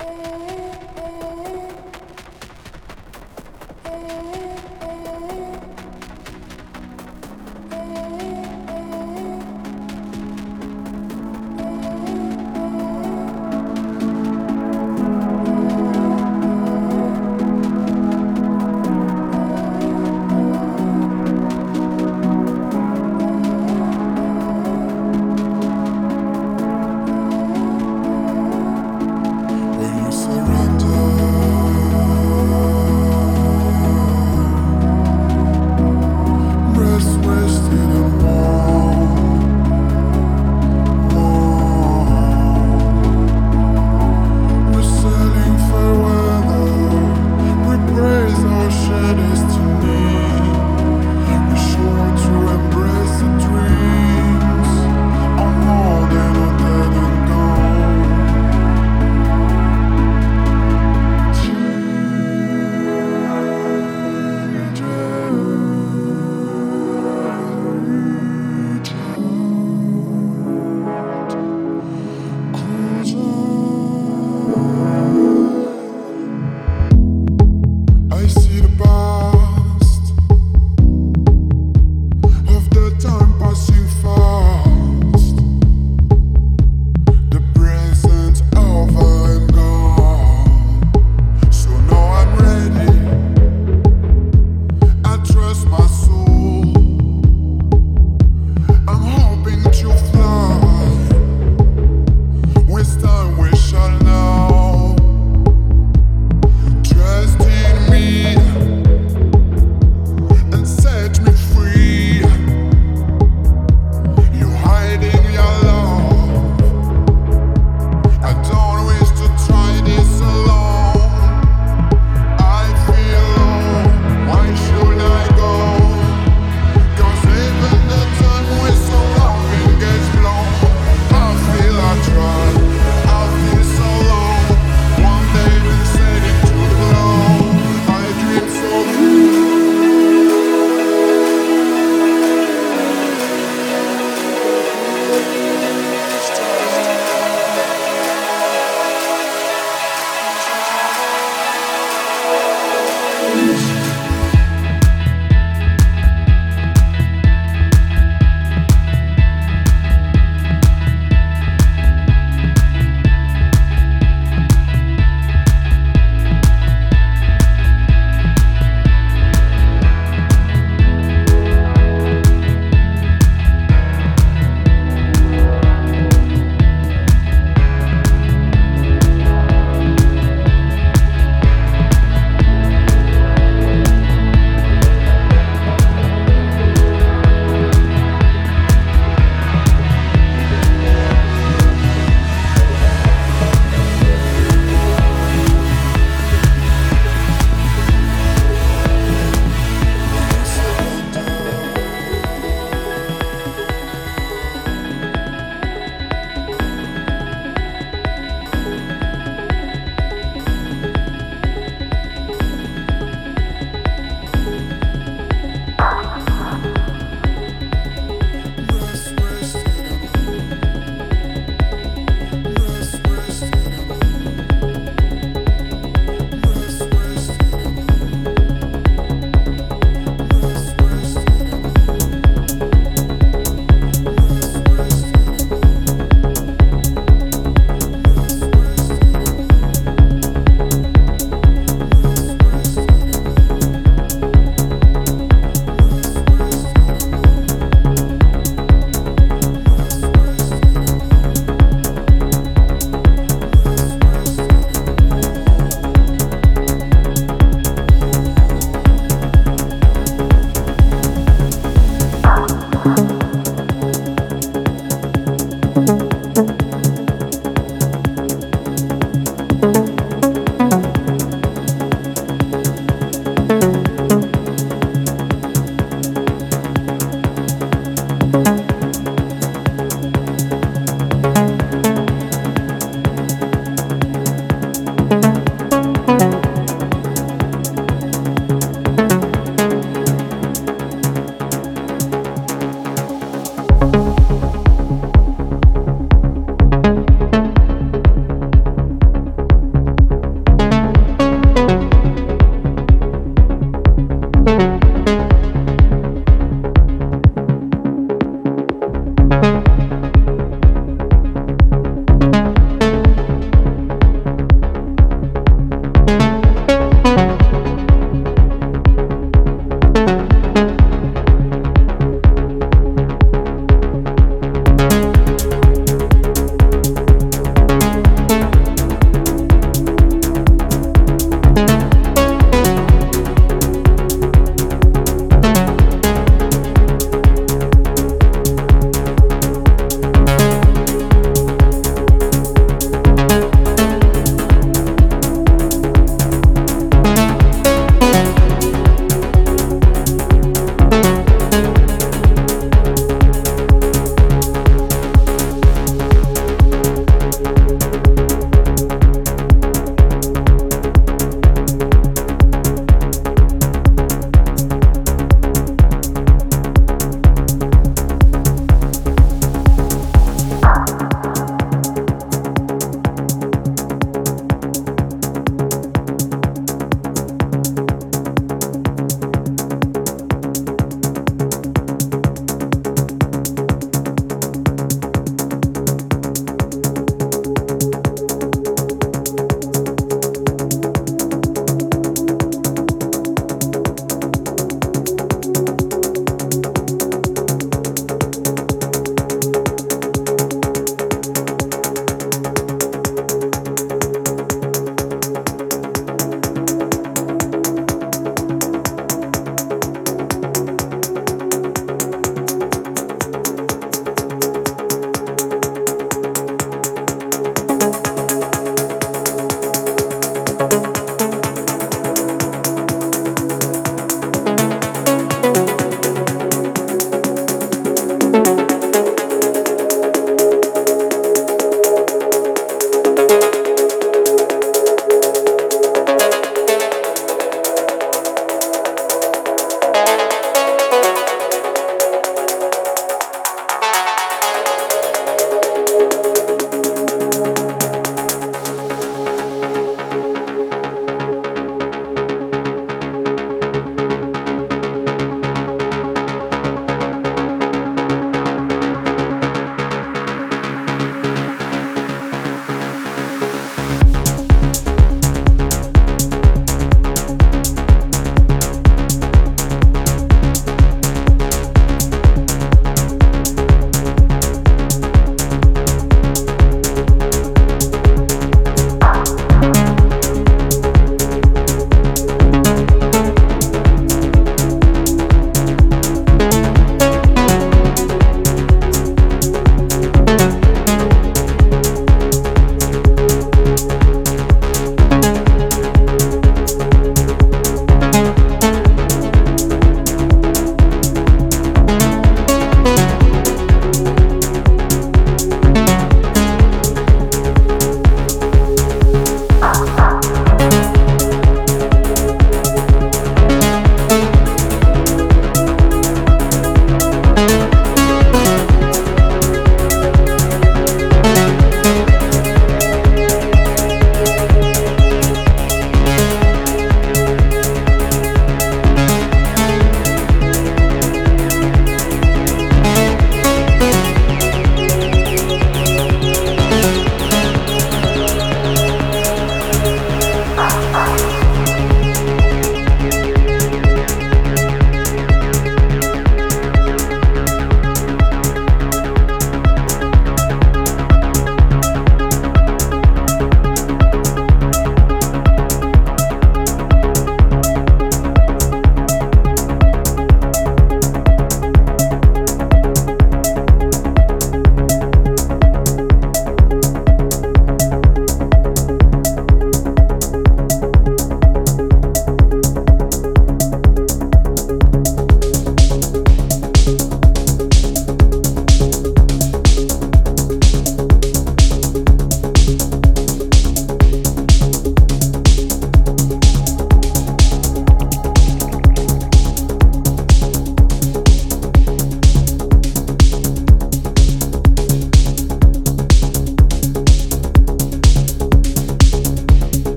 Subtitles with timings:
[0.00, 0.06] Will
[4.34, 4.39] you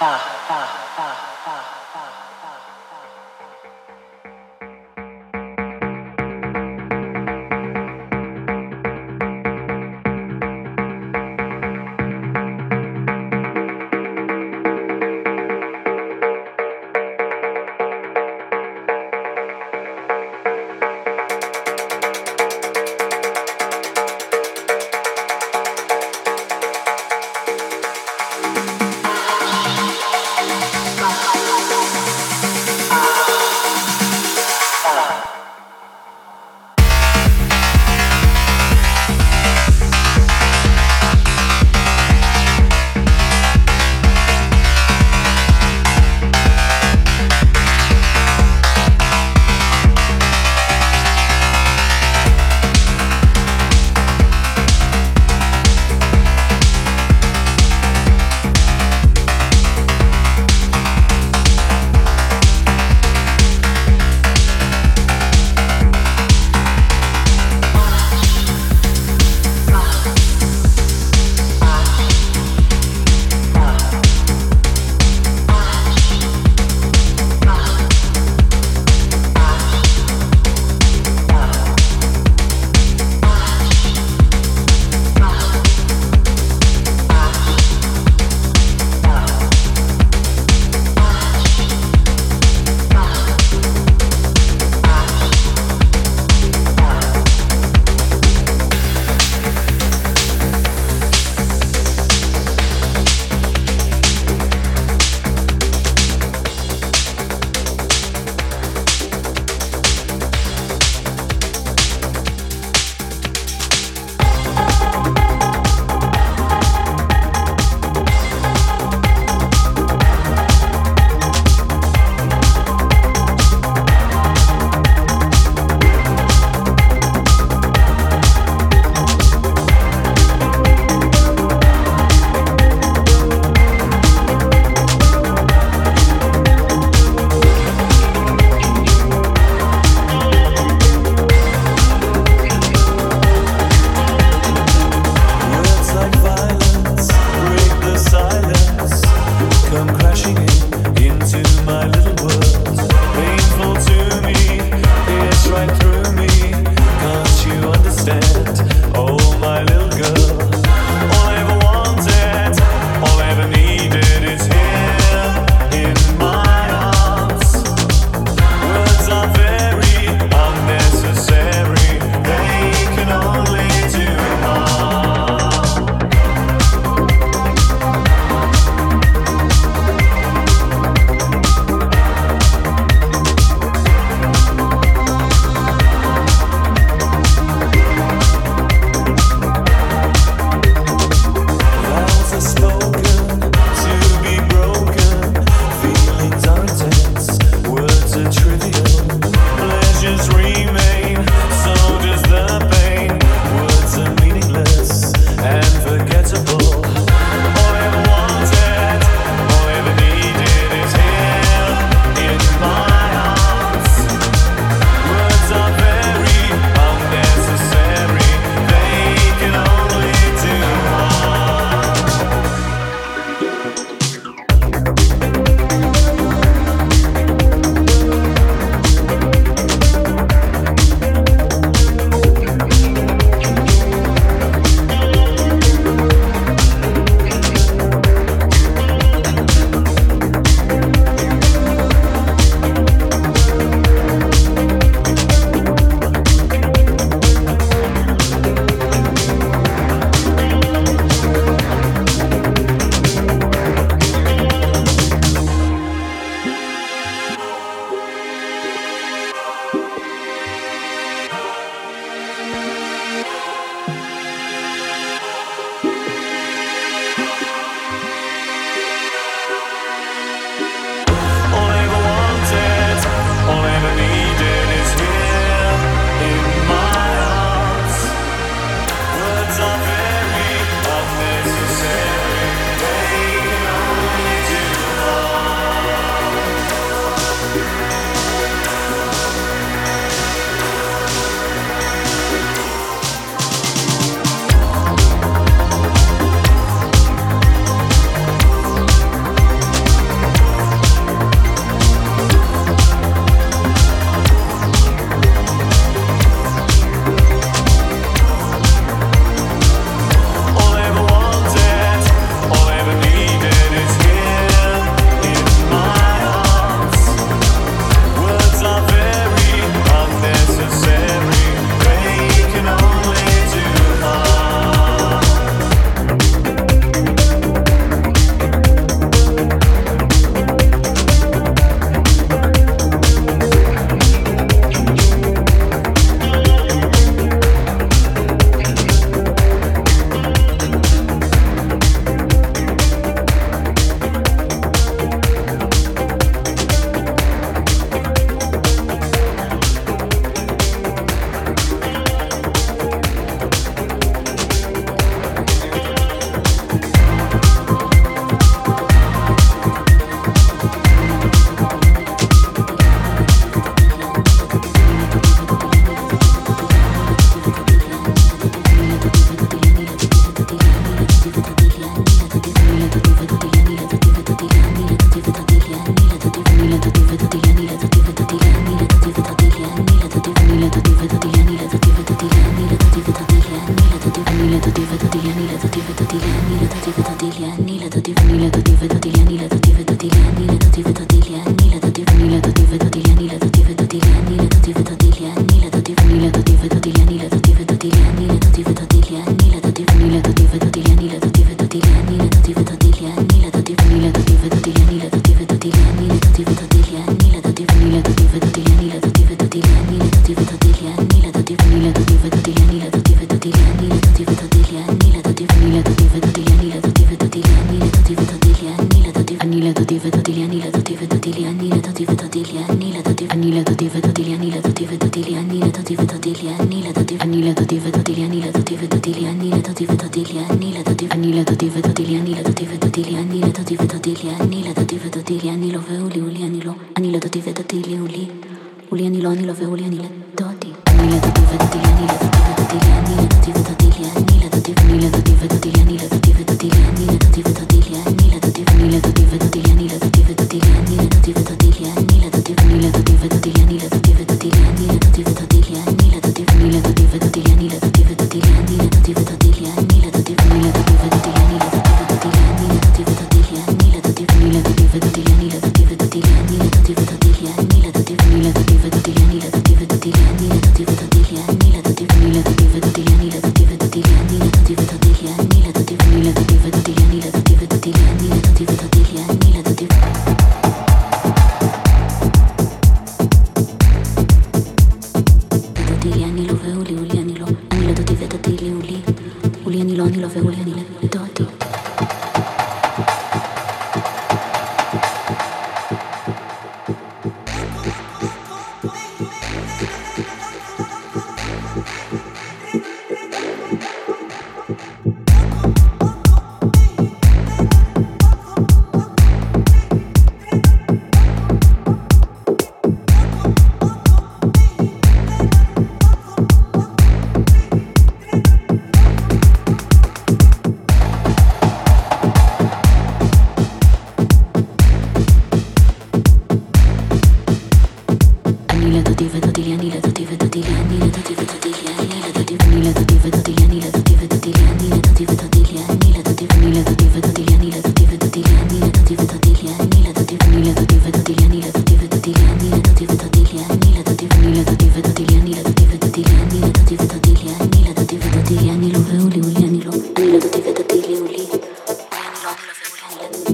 [0.00, 0.66] 大海，大海，
[0.96, 1.02] 大，
[1.44, 1.79] 大。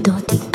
[0.07, 0.46] Doti.